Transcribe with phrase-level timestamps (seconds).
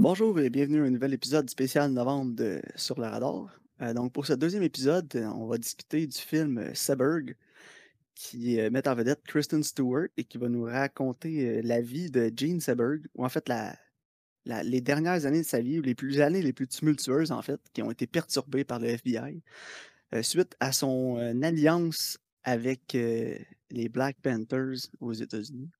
[0.00, 3.48] Bonjour et bienvenue à un nouvel épisode spécial novembre de Sur le radar.
[3.82, 7.34] Euh, donc pour ce deuxième épisode, euh, on va discuter du film euh, Seberg
[8.14, 12.60] qui met en vedette Kristen Stewart et qui va nous raconter la vie de Gene
[12.60, 13.50] Seberg, ou en fait
[14.44, 17.60] les dernières années de sa vie, ou les plus années les plus tumultueuses en fait,
[17.72, 19.42] qui ont été perturbées par le FBI
[20.22, 25.70] suite à son alliance avec les Black Panthers aux États-Unis.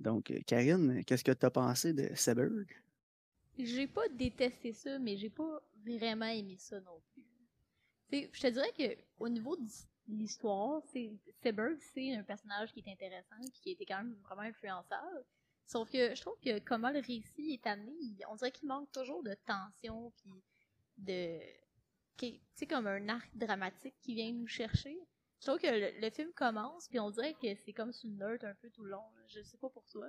[0.00, 2.66] Donc Karine, qu'est-ce que tu as pensé de Seberg?
[3.58, 7.24] J'ai pas détesté ça, mais j'ai pas vraiment aimé ça non plus.
[8.10, 9.66] Je te dirais que au niveau de
[10.08, 10.82] l'histoire,
[11.42, 15.24] Seberg, c'est un personnage qui est intéressant qui été quand même vraiment influençable.
[15.66, 17.92] Sauf que je trouve que comment le récit est amené,
[18.30, 20.32] on dirait qu'il manque toujours de tension puis
[20.96, 21.38] de
[22.16, 24.98] tu sais comme un arc dramatique qui vient nous chercher.
[25.40, 28.42] Je trouve que le, film commence puis on dirait que c'est comme sur une note
[28.44, 29.04] un peu tout le long.
[29.28, 30.08] Je sais pas pour toi.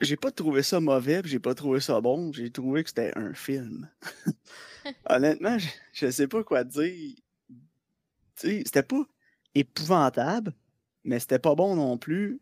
[0.00, 2.32] J'ai pas trouvé ça mauvais, j'ai pas trouvé ça bon.
[2.32, 3.88] J'ai trouvé que c'était un film.
[5.10, 7.14] Honnêtement, je, je sais pas quoi dire.
[8.36, 9.02] Tu sais, c'était pas
[9.54, 10.54] épouvantable,
[11.04, 12.40] mais c'était pas bon non plus.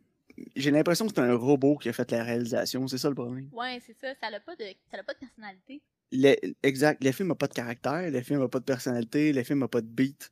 [0.54, 3.48] J'ai l'impression que c'est un robot qui a fait la réalisation, c'est ça le problème.
[3.52, 5.80] Ouais, c'est ça, ça n'a pas de ça a pas de personnalité.
[6.12, 9.42] Le- exact, le film a pas de caractère, le film a pas de personnalité, le
[9.44, 10.30] film a pas de beat.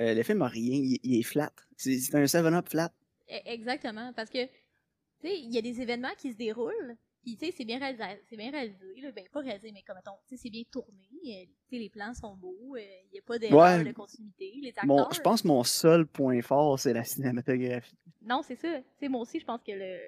[0.00, 1.52] Euh, le film a rien, il, il est flat.
[1.76, 2.92] C'est c'est un 7-up flat.
[3.28, 4.48] E- Exactement, parce que,
[5.20, 7.78] tu sais, il y a des événements qui se déroulent, puis tu sais, c'est bien
[7.78, 10.62] réalisé, c'est bien réalisé, là, ben pas réalisé, mais comme, mettons, tu sais, c'est bien
[10.70, 13.84] tourné, euh, tu sais, les plans sont beaux, euh, il n'y a pas d'erreur Ouais.
[13.84, 14.86] de continuité, les acteurs...
[14.86, 17.96] Mon, je pense que mon seul point fort, c'est la cinématographie.
[18.22, 19.98] Non, c'est ça, tu sais, moi aussi, je pense que le,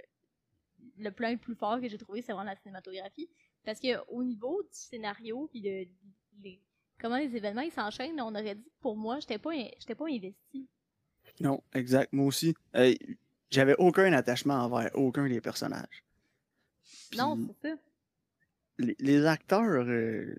[0.99, 3.29] le plan le plus fort que j'ai trouvé, c'est vraiment la cinématographie,
[3.65, 5.89] parce que au niveau du scénario, puis de,
[6.43, 6.61] les,
[7.01, 10.07] comment les événements, ils s'enchaînent, on aurait dit, que pour moi, j'étais pas, j'étais pas
[10.07, 10.69] investi.
[11.41, 12.13] Non, exact.
[12.13, 12.55] Moi aussi.
[12.75, 12.95] Euh,
[13.51, 16.05] J'avais aucun attachement envers aucun des personnages.
[17.17, 17.77] Non, c'est ça.
[18.79, 20.35] les, les acteurs, euh,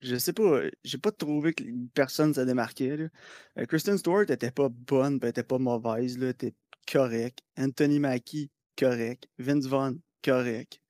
[0.00, 2.96] je sais pas, j'ai pas trouvé que personne se démarquait.
[2.96, 3.08] là.
[3.58, 6.54] Euh, Kristen Stewart était pas bonne, elle était pas mauvaise, là, elle était
[6.90, 7.40] correct.
[7.58, 9.26] Anthony Mackie, correct.
[9.38, 10.80] Vince Vaughn, correct.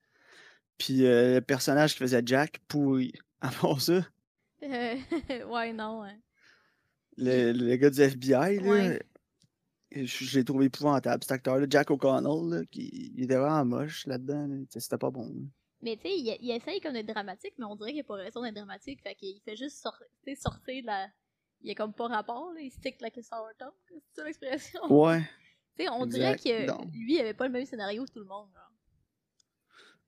[0.77, 3.13] Puis euh, le personnage qui faisait Jack, pourri.
[3.41, 4.05] Avant ça,
[4.61, 6.17] ouais, non, hein.
[7.17, 9.01] le, le gars du FBI, là, Ouais.
[10.03, 11.65] Je, l'ai trouvé épouvantable, cet acteur-là.
[11.69, 14.47] Jack O'Connell, là, qui, il était vraiment moche là-dedans.
[14.47, 14.55] là.
[14.69, 15.27] C'était pas bon.
[15.27, 15.45] là.
[15.81, 18.05] Mais tu sais, il, il essaye comme d'être dramatique, mais on dirait qu'il n'y a
[18.05, 19.01] pas raison d'être dramatique.
[19.01, 20.01] Fait qu'il fait juste sor-
[20.35, 21.07] sortir de la.
[21.61, 22.61] Il a comme pas rapport, là.
[22.61, 23.71] Il stick like a sour tongue.
[24.09, 24.79] C'est ça l'expression?
[24.89, 25.21] Ouais.
[25.77, 26.89] Tu sais, on dirait que non.
[26.93, 28.47] lui, il avait pas le même scénario que tout le monde.
[28.53, 28.61] genre.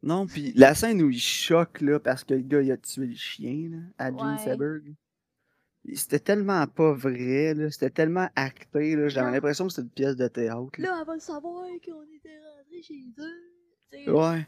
[0.03, 3.07] Non, puis la scène où il choque, là, parce que le gars, il a tué
[3.07, 4.37] le chien, là, à Gene Ouais.
[4.37, 4.95] Seberg.
[5.95, 7.71] C'était tellement pas vrai, là.
[7.71, 9.07] C'était tellement acté, là.
[9.09, 10.69] J'avais l'impression que c'était une pièce de théâtre.
[10.79, 10.89] là.
[10.89, 14.13] Là, elle va le savoir qu'on était rentré chez eux.
[14.13, 14.47] Ouais.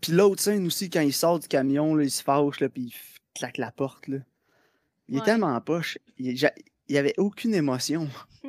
[0.00, 2.82] Puis l'autre scène aussi, quand il sort du camion, là, il se fâche, là, puis
[2.82, 2.94] il
[3.34, 4.18] claque la porte, là.
[5.08, 5.98] Il est tellement poche.
[6.18, 6.52] Il, j'a-
[6.88, 8.08] il y avait aucune émotion.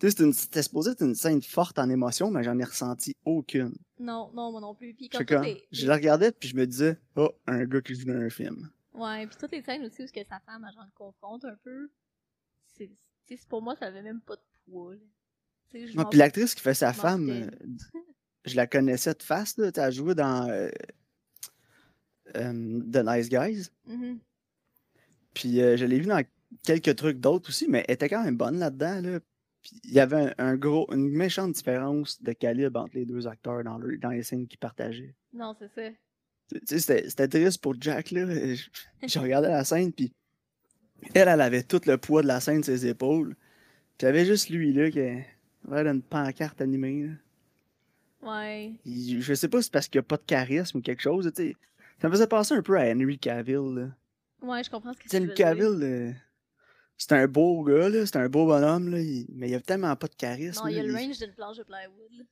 [0.00, 3.72] Tu sais, c'était supposé être une scène forte en émotion, mais j'en ai ressenti aucune.
[4.00, 4.92] non, non, moi non plus.
[4.92, 8.06] Puis comme- les- Je la regardais, puis je me disais, oh, un gars qui joue
[8.06, 8.68] dans un film.
[8.94, 11.56] Ouais, puis toutes les scènes aussi où que sa femme, elle, genre, le confronte un
[11.62, 11.90] peu.
[12.66, 12.90] C'est,
[13.48, 14.94] pour moi, ça avait même pas de poids,
[15.96, 17.50] m'en puis l'actrice qui fait sa femme, euh,
[18.44, 19.70] je la connaissais de face, là.
[19.76, 20.68] Elle joué dans euh,
[22.36, 23.70] euh, The Nice Guys.
[23.86, 24.18] Mhm.
[25.34, 26.22] Puis je l'ai vu dans
[26.64, 29.18] quelques trucs d'autres aussi, mais elle était quand même bonne là-dedans, là.
[29.84, 33.64] Il y avait un, un gros, une méchante différence de calibre entre les deux acteurs
[33.64, 35.14] dans, le- dans les scènes qu'ils partageaient.
[35.32, 35.90] Non, c'est ça.
[36.66, 38.26] C'était c'était triste pour Jack, là.
[39.06, 40.12] Je, regardais la scène, puis
[41.14, 43.34] elle, elle avait tout le poids de la scène sur ses épaules.
[43.98, 47.12] Puis il y avait juste lui, là, qui avait une pancarte animée, là.
[48.22, 48.72] Ouais.
[48.84, 51.02] Il- je sais pas si c'est parce qu'il n'y a pas de charisme ou quelque
[51.02, 51.30] chose.
[52.00, 53.88] Ça me faisait penser un peu à Henry Cavill, là.
[54.42, 55.34] Ouais, je comprends ce que Tu veux dire.
[55.34, 56.12] Cavill, euh,
[56.96, 58.06] c'est un beau gars, là.
[58.06, 59.00] C'est un beau bonhomme, là.
[59.00, 60.62] il- Mais il a tellement pas de charisme.
[60.64, 62.26] Non, il y a le range d'une planche de plywood.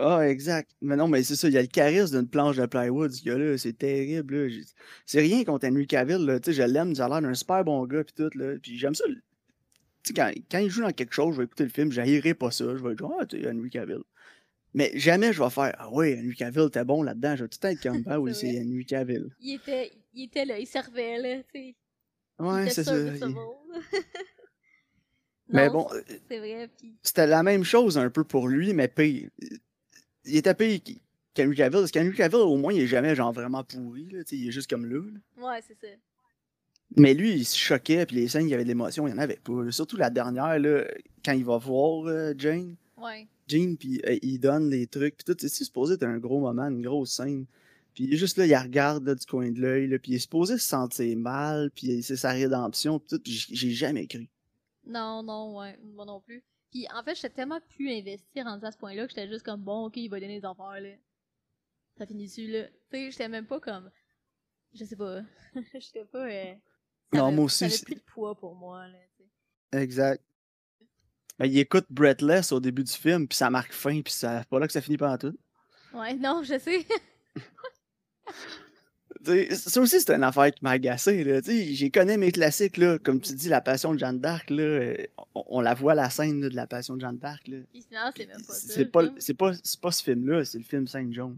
[0.00, 0.70] Ah, exact.
[0.80, 3.22] Mais non, mais c'est ça, il y a le charisme d'une planche de plywood, ce
[3.22, 3.56] gars-là.
[3.58, 4.54] C'est terrible, là.
[5.06, 6.40] C'est rien contre Henry Cavill, là.
[6.40, 8.56] Tu sais, je l'aime, il a l'air d'un super bon gars, pis tout, là.
[8.60, 9.04] Puis j'aime ça.
[9.06, 9.14] le-
[10.02, 12.34] Tu sais, quand, quand il joue dans quelque chose, je vais écouter le film, j'haïrai
[12.34, 12.64] pas ça.
[12.76, 14.00] Je vais dire, ah, tu sais, Henry Cavill.
[14.74, 17.36] Mais jamais je vais faire, ah ouais, Henry Cavill, t'es bon là-dedans.
[17.36, 18.60] Je vais tout être comme, ah oui, C'est.
[18.60, 19.28] Henry Cavill.
[19.40, 21.74] Il était, il était là, il servait, là, tu sais.
[22.38, 22.94] Ouais, c'est ça.
[25.50, 25.86] Mais bon,
[26.28, 26.94] puis...
[27.02, 29.30] c'était la même chose un peu pour lui, mais pire.
[30.26, 30.78] Il était pire
[31.34, 34.48] qu'Henry Cavill, parce qu'Henry Cavill, au moins, il est jamais genre vraiment pourri, là, il
[34.48, 35.00] est juste comme là.
[35.00, 35.48] là.
[35.48, 35.86] Ouais, c'est ça.
[36.96, 39.18] Mais lui, il se choquait, puis les scènes, il y avait de l'émotion, il n'y
[39.18, 39.64] en avait pas.
[39.64, 39.70] là.
[39.70, 40.84] Surtout la dernière, là,
[41.24, 43.26] quand il va voir euh, Jane, Ouais.
[43.46, 46.18] Jane, puis euh, il donne des trucs, puis tout, tu sais, c'est supposé être un
[46.18, 47.46] gros moment, une grosse scène.
[47.98, 50.18] Puis il est juste là, il regarde là, du coin de l'œil, puis il est
[50.20, 54.28] supposé se sentir mal, puis c'est sa rédemption, puis tout, j'ai jamais cru.
[54.86, 56.44] Non, non, ouais, moi non plus.
[56.70, 59.62] Puis en fait, j'étais tellement plus investi rendu à ce point-là que j'étais juste comme
[59.62, 60.90] bon, ok, il va donner des affaires là.
[61.96, 62.68] Ça finit dessus là?
[62.68, 63.90] Tu sais, j'étais même pas comme.
[64.74, 65.22] Je sais pas.
[65.74, 66.24] j'étais pas.
[66.24, 66.54] euh,
[67.12, 69.80] ça Non, avait- moi aussi, Ça avait plus de poids pour moi là.
[69.80, 70.22] Exact.
[71.36, 74.48] Ben, il écoute Breathless au début du film, puis ça marque fin, puis ça, c'est
[74.48, 75.36] pas là que ça finit pas en tout.
[75.94, 76.86] Ouais, non, je sais.
[79.24, 81.42] Ça aussi, c'est une affaire qui m'a agacé.
[81.74, 82.98] J'y connais mes classiques, là.
[82.98, 84.50] comme tu dis, La Passion de Jeanne d'Arc.
[85.34, 87.42] On, on la voit la scène là, de La Passion de Jeanne d'Arc.
[87.44, 88.72] sinon, c'est même pas ça.
[89.18, 91.36] C'est pas, pas, ce film-là, c'est le film Saint John.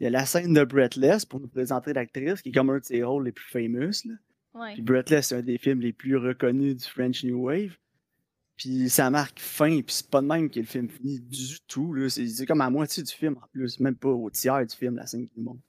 [0.00, 2.78] Il y a la scène de Breathless pour nous présenter l'actrice, qui est comme un
[2.78, 3.90] de ses rôles les plus fameux.
[4.04, 4.14] Là.
[4.54, 4.72] Ouais.
[4.74, 7.76] Puis Breathless, c'est un des films les plus reconnus du French New Wave.
[8.56, 11.96] Puis ça marque fin, puis c'est pas de même que le film finit du tout.
[12.08, 14.96] C'est c'est comme à moitié du film en plus, même pas au tiers du film,
[14.96, 15.60] la scène qui nous montre.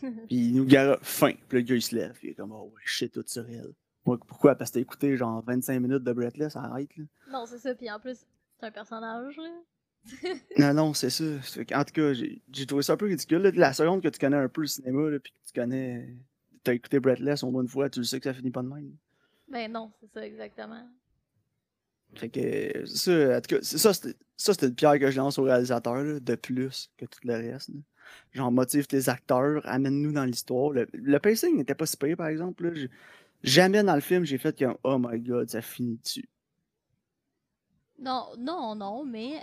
[0.00, 1.32] Puis il nous gara fin.
[1.48, 3.72] Puis le gars il se lève, il est comme oh shit, tout sur elle.
[4.04, 4.54] Pourquoi?
[4.54, 7.04] Parce que t'as écouté genre 25 minutes de Breathless, arrête là.
[7.30, 7.74] non, c'est ça.
[7.74, 8.18] Puis en plus,
[8.60, 9.50] c'est un personnage là.
[10.58, 11.24] Non, non, c'est ça.
[11.24, 13.38] En tout cas, j'ai trouvé ça un peu ridicule.
[13.42, 13.50] là.
[13.54, 16.14] La seconde que tu connais un peu le cinéma, là, puis que tu connais.
[16.62, 18.68] T'as écouté Breathless au moins une fois, tu le sais que ça finit pas de
[18.68, 18.92] même.
[19.48, 20.88] Ben non, c'est ça exactement.
[22.14, 25.16] Fait que ça, en tout cas, c'est- ça, c'était ça, c'était une pierre que je
[25.16, 27.68] lance au réalisateur, là, de plus que tout le reste.
[27.70, 27.80] là.
[28.32, 30.70] Genre, motive tes acteurs, amène-nous dans l'histoire.
[30.70, 32.68] Le, le pacing n'était pas si pire, par exemple.
[32.68, 32.86] là.
[33.42, 36.28] Jamais dans le film, j'ai fait comme Oh my god, ça finit dessus.
[37.98, 39.42] Non, non, non, mais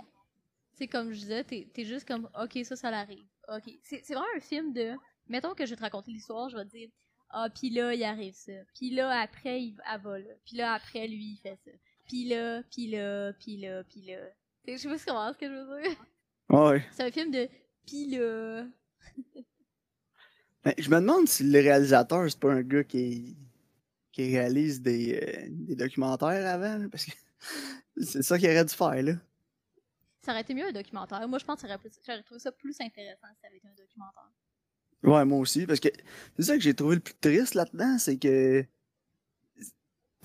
[0.74, 3.26] c'est comme je disais, t'es es juste comme ok, ça, ça l'arrive.
[3.48, 4.92] Ok, c'est vraiment un film de.
[5.28, 6.90] Mettons que je vais te raconter l'histoire, je vais te dire
[7.36, 8.52] ah, puis là, il arrive ça.
[8.74, 10.34] Puis là, après, il elle va là.
[10.44, 11.70] Puis là, après, lui, il fait ça.
[12.06, 14.18] Puis là, puis là, puis là, puis là.
[14.68, 15.96] Je sais pas comprends ce que je veux dire.
[16.50, 16.86] Ouais.
[16.92, 17.48] C'est un film de
[17.86, 18.64] puis là.
[20.64, 23.36] Mais je me demande si le réalisateur, c'est pas un gars qui,
[24.12, 27.12] qui réalise des, euh, des documentaires avant, là, parce que
[28.02, 29.12] c'est ça qu'il aurait dû faire, là.
[30.22, 31.26] Ça aurait été mieux un documentaire.
[31.28, 33.58] Moi, je pense que ça aurait plus- j'aurais trouvé ça plus intéressant si ça avait
[33.58, 34.30] été un documentaire.
[35.02, 35.88] Ouais, moi aussi, parce que
[36.36, 38.64] c'est ça que j'ai trouvé le plus triste là-dedans, c'est que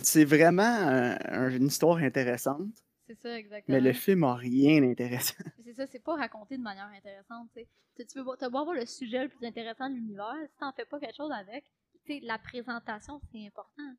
[0.02, 2.72] c'est vraiment un- un- une histoire intéressante,
[3.10, 3.76] C'est ça, exactement.
[3.76, 5.34] mais le film a rien d'intéressant.
[5.66, 9.30] C'est ça, c'est pas raconté de manière intéressante, tu veux beau avoir le sujet le
[9.30, 11.66] plus intéressant de l'univers, si t'en fais pas quelque chose avec,
[12.06, 13.96] tu sais, la présentation, c'est important.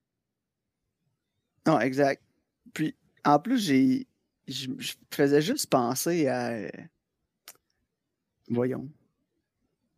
[1.67, 2.23] Non, exact.
[2.73, 4.07] Puis, en plus, j'ai.
[4.47, 6.71] Je je faisais juste penser à.
[8.49, 8.89] Voyons.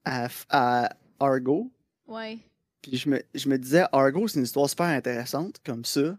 [0.05, 1.71] À, à Argo.
[2.07, 2.39] Ouais.
[2.81, 6.19] Puis je me, je me disais, Argo, c'est une histoire super intéressante, comme ça.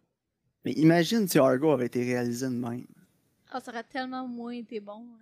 [0.65, 2.85] Mais imagine si Argo avait été réalisé de même.
[3.51, 5.05] Ah, ça aurait tellement moins été bon.
[5.13, 5.19] hein.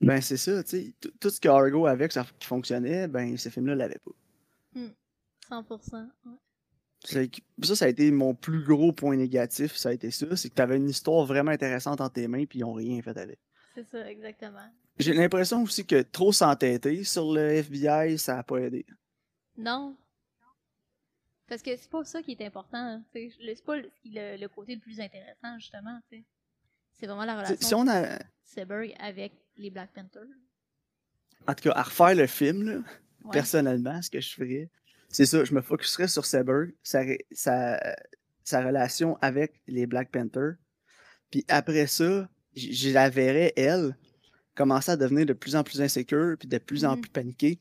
[0.00, 0.94] Ben, c'est ça, tu sais.
[1.20, 4.12] Tout- ce que Argo avait que ça, qui fonctionnait, ben, ce film-là l'avait pas.
[5.48, 6.08] 100%.
[6.26, 6.32] ouais.
[7.04, 10.36] C'est que- Ça, ça a été mon plus gros point négatif, ça a été ça.
[10.36, 13.16] C'est que t'avais une histoire vraiment intéressante entre tes mains, puis ils ont rien fait
[13.16, 13.38] avec.
[13.74, 14.68] C'est ça, exactement.
[14.98, 18.84] J'ai l'impression aussi que trop s'entêter sur le FBI, ça a pas aidé.
[19.56, 19.96] Non.
[21.50, 22.78] Parce que c'est pas ça qui est important.
[22.78, 26.00] hein, C'est pas le, le- le côté le plus intéressant, justement.
[26.92, 28.18] C'est vraiment la relation Si on a.
[28.18, 30.28] de Seberg avec les Black Panthers.
[31.48, 32.78] En tout cas, à refaire le film, là,
[33.24, 33.32] Ouais.
[33.32, 34.70] personnellement, ce que je ferais,
[35.08, 37.78] c'est ça, je me focuserais sur Seberg, sa, ré- sa,
[38.44, 40.54] sa relation avec les Black Panthers.
[41.30, 43.96] Puis après ça, je la verrais, elle,
[44.54, 47.00] commencer à devenir de plus en plus insécure, puis de plus en Mhm.
[47.02, 47.60] plus paniquée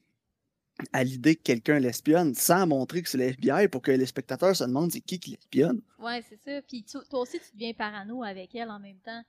[0.94, 4.56] à l'idée que quelqu'un l'espionne, sans montrer que c'est le FBI pour que les spectateurs
[4.56, 5.82] se demandent c'est qui qui l'espionne.
[6.00, 6.62] Ouais, c'est ça.
[6.68, 9.24] Puis tu- toi aussi, tu deviens parano avec elle en même temps.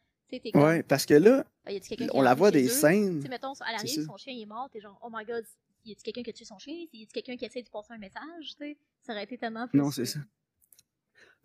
[0.52, 0.62] Comme.
[0.62, 1.70] Ouais, parce que là, Ah,
[2.14, 3.16] on la voit des scènes.
[3.16, 5.44] Tu sais, mettons, elle arrive, son chien est mort, t'es genre, oh my god,
[5.84, 6.72] y a-tu quelqu'un qui a tué son chien?
[6.92, 8.54] Y a-tu quelqu'un qui essaie de passer un message?
[9.02, 9.76] Ça aurait été tellement plus.
[9.76, 10.20] Non, c'est ça.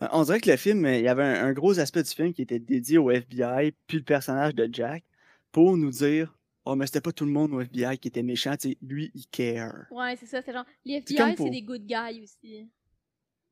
[0.03, 2.12] Euh, On dirait que le film, euh, il y avait un, un gros aspect du
[2.12, 5.03] film qui était dédié au FBI, puis le personnage de Jack,
[5.51, 8.55] pour nous dire Oh, mais c'était pas tout le monde au FBI qui était méchant,
[8.57, 9.86] tu sais, lui, il care.
[9.91, 10.41] Ouais, c'est ça.
[10.41, 12.67] C'est genre, les FBI, c'est des good guys aussi.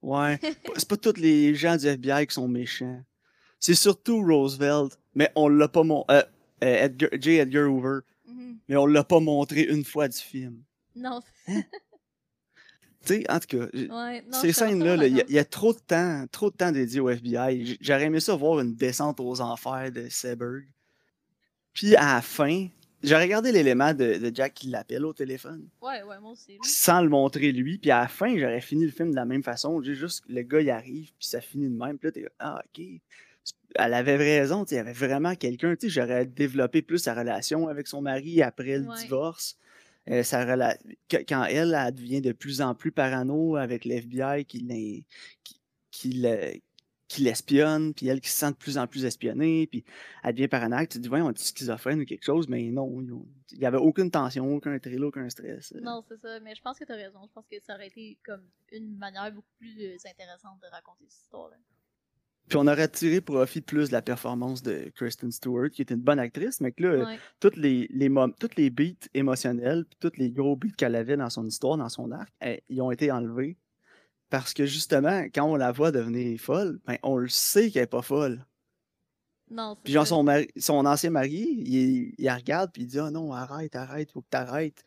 [0.01, 0.37] Ouais.
[0.75, 3.01] C'est pas tous les gens du FBI qui sont méchants.
[3.59, 6.23] C'est surtout Roosevelt, mais on l'a pas montré.
[6.59, 7.31] Edgar, J.
[7.37, 8.57] Edgar Hoover, Mhm.
[8.67, 10.61] mais on l'a pas montré une fois du film.
[10.95, 11.21] Non,
[13.05, 14.37] Tu sais, en tout cas, j- ouais, non.
[14.39, 17.09] ces scènes-là, là, il y, y a trop de temps, trop de temps dédié au
[17.09, 17.77] FBI.
[17.81, 20.63] J'aurais aimé ça voir une descente aux enfers de Seberg.
[21.73, 22.67] Puis à la fin,
[23.03, 26.57] j'ai regardé l'élément de, de Jack qui l'appelle au téléphone, Ouais, ouais, moi aussi.
[26.63, 27.77] sans le montrer lui.
[27.77, 29.81] Puis à la fin, j'aurais fini le film de la même façon.
[29.81, 31.97] J'ai juste le gars il arrive, puis ça finit de même.
[31.97, 32.83] Puis là, t'es ah ok.
[33.75, 35.75] Elle avait raison, il y avait vraiment quelqu'un.
[35.83, 39.01] J'aurais développé plus sa relation avec son mari après le Ouais.
[39.01, 39.57] divorce.
[40.09, 44.43] euh, sa rela- que- quand elle, elle devient de plus en plus parano avec l'FBI
[44.43, 44.59] qui
[45.43, 45.59] qui,
[45.91, 46.09] qui
[47.13, 49.83] qui l'espionne, puis elle qui se sent de plus en plus espionnée, puis
[50.23, 50.89] elle devient paranoïaque.
[50.89, 53.01] Tu te dis, voyons, on est schizophrène ou quelque chose, mais non,
[53.51, 55.73] il n'y avait aucune tension, aucun thrill, aucun stress.
[55.75, 55.79] euh.
[55.81, 56.39] Non, c'est ça.
[56.39, 57.19] Mais je pense que t'as raison.
[57.27, 58.41] Je pense que ça aurait été comme
[58.71, 61.55] une manière beaucoup plus euh, intéressante de raconter cette histoire-là.
[62.49, 66.01] Puis on aurait tiré profit plus de la performance de Kristen Stewart, qui était une
[66.01, 67.17] bonne actrice, mais que là, Ouais.
[67.39, 67.87] toutes les,
[68.39, 71.87] toutes les beats émotionnels, puis tous les gros beats qu'elle avait dans son histoire, dans
[71.89, 73.55] son arc, eh, ils ont été enlevés.
[74.33, 77.85] Parce que justement, quand on la voit devenir folle, ben, on le sait qu'elle est
[77.85, 78.43] pas folle.
[79.51, 82.87] Non, c'est Puis genre, son, mari- son ancien mari, il, il la regarde, puis il
[82.87, 84.83] dit Ah non, arrête, arrête, faut que t'arrêtes.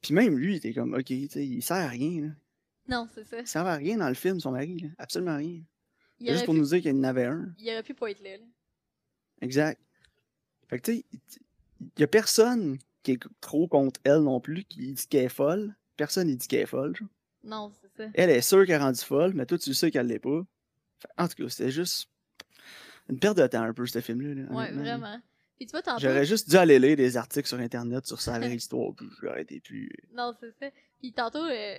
[0.00, 2.22] Puis même lui, il était comme Ok, il sert à rien.
[2.22, 2.28] Là.
[2.88, 3.40] Non, c'est ça.
[3.40, 4.78] Il sert à rien dans le film, son mari.
[4.78, 4.88] Là.
[4.96, 5.60] Absolument rien.
[6.18, 7.52] Il Juste pour pu, nous dire qu'il y en avait un.
[7.58, 8.38] il aurait pu pas être là.
[8.38, 8.44] là.
[9.42, 9.78] Exact.
[10.68, 11.04] Fait que tu sais,
[11.82, 15.28] il y a personne qui est trop contre elle non plus, qui dit qu'elle est
[15.28, 15.74] folle.
[15.98, 16.96] Personne ne dit qu'elle est folle.
[16.96, 17.08] genre.
[17.42, 18.10] Non, c'est ça.
[18.14, 20.42] Elle est sûre qu'elle est rendue folle, mais toi, tu sais qu'elle l'est pas.
[21.16, 22.08] En tout cas, c'était juste
[23.08, 24.42] une perte de temps un peu, ce film-là.
[24.42, 25.20] là, Ouais, vraiment.
[25.56, 26.00] Puis tu vois, tantôt.
[26.00, 29.42] J'aurais juste dû aller lire des articles sur Internet sur sa vraie histoire, puis j'aurais
[29.42, 29.90] été plus...
[30.12, 30.70] Non, c'est ça.
[30.98, 31.76] Puis tantôt, euh,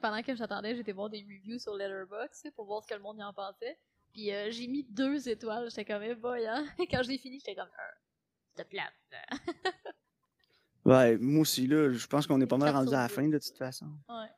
[0.00, 3.18] pendant que j'attendais, j'étais voir des reviews sur Letterboxd pour voir ce que le monde
[3.18, 3.78] y en pensait.
[4.12, 5.68] Puis euh, j'ai mis deux étoiles.
[5.70, 6.66] J'étais comme, eh boy, hein.
[6.90, 7.92] Quand j'ai fini, j'étais comme, euh,
[8.56, 9.30] c'était plate.
[10.82, 13.38] Ouais, moi aussi, là, je pense qu'on est pas mal rendu à la fin, de
[13.38, 13.86] toute façon.
[14.08, 14.30] Ouais.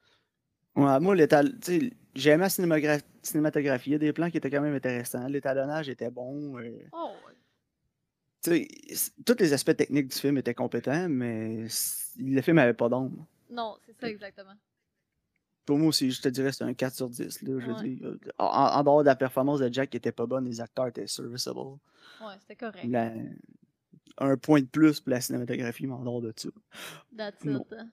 [0.77, 1.59] Ouais, moi, l'étal...
[1.61, 3.91] tu sais, j'ai aimé la cinématographie.
[3.91, 5.27] Il y a des plans qui étaient quand même intéressants.
[5.29, 6.59] L'étalonnage était bon.
[6.59, 8.69] euh, Oh, ouais.
[9.25, 11.67] Tous les aspects techniques du film étaient compétents, mais
[12.19, 13.27] le film avait pas d'ombre.
[13.51, 14.55] Non, c'est ça exactement.
[15.65, 17.43] Pour moi aussi, je te dirais que c'est un 4 sur 10.
[17.43, 17.83] Là, Ouais.
[17.89, 20.61] dire, euh, en, en dehors de la performance de Jack qui était pas bonne, les
[20.61, 21.59] acteurs étaient serviceable.
[21.61, 22.85] Ouais, c'était correct.
[22.89, 23.13] La-
[24.19, 26.49] Un point de plus pour la cinématographie, mais en dehors de ça.
[27.17, 27.63] That's it.
[27.79, 27.91] hein.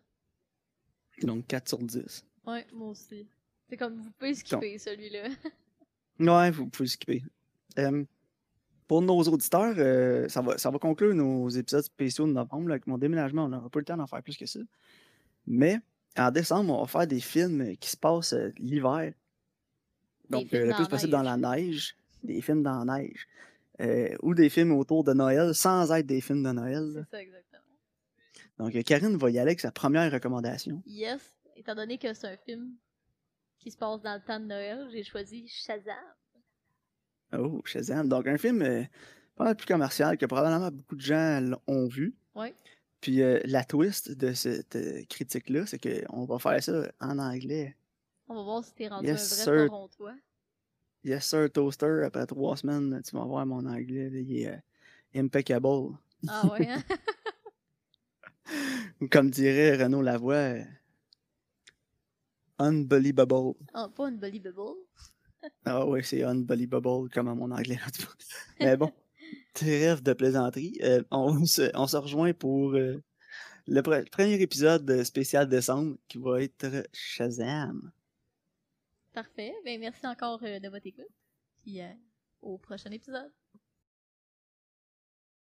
[1.21, 2.25] Donc 4 sur 10.
[2.46, 3.27] Ouais, moi aussi.
[3.69, 5.29] C'est comme, vous pouvez skipper celui-là.
[6.19, 7.24] Ouais, vous pouvez skipper.
[7.77, 8.03] Euh,
[8.89, 12.67] pour nos auditeurs, euh, ça, va, ça va conclure nos épisodes spéciaux de novembre.
[12.67, 14.60] là, avec mon déménagement, on n'aura pas le temps d'en faire plus que ça.
[15.48, 15.79] Mais
[16.17, 19.13] en décembre, on va faire des films qui se passent euh, l'hiver.
[20.29, 21.96] Donc, euh, le plus possible dans la neige.
[22.24, 23.27] Des films dans la neige.
[23.81, 26.91] Euh, ou des films autour de Noël sans être des films de Noël.
[26.93, 27.63] C'est ça exactement.
[28.58, 30.84] Donc, Karine va y aller avec sa première recommandation.
[30.86, 31.22] Yes,
[31.59, 32.73] étant donné que c'est un film
[33.59, 35.95] qui se passe dans le temps de Noël, j'ai choisi Shazam.
[37.33, 38.07] Oh, Shazam.
[38.07, 38.83] Donc, un film euh,
[39.35, 42.15] pas mal plus commercial que probablement beaucoup de gens ont vu.
[42.35, 42.55] Ouais.
[43.01, 47.75] Puis euh, la twist de cette euh, critique-là, c'est qu'on va faire ça en anglais.
[48.27, 49.67] On va voir si t'es rendu Yes, un vrai.
[49.67, 50.15] Torontois.
[51.03, 52.03] Yes, sir, Toaster.
[52.05, 54.09] Après trois semaines, tu vas voir mon anglais.
[54.13, 54.61] il est
[55.15, 55.67] impeccable.
[56.27, 56.83] Ah ouais, hein?
[59.01, 60.55] Ou comme dirait Renaud Lavoie,
[62.59, 63.55] unbelievable.
[63.73, 64.77] Ah, pas Unbelievable.
[65.65, 67.79] Ah ouais, c'est unbelievable comme à mon anglais.
[68.59, 68.91] Mais bon,
[69.53, 70.77] trêve de plaisanterie.
[70.83, 73.01] Euh, on, se, on se rejoint pour euh,
[73.67, 77.91] le pre- premier épisode de spécial décembre qui va être Shazam.
[79.13, 79.53] Parfait.
[79.63, 81.07] Ben, merci encore euh, de votre écoute.
[81.63, 81.79] Puis
[82.41, 83.31] au prochain épisode.